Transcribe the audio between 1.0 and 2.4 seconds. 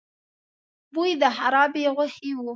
د خرابې غوښې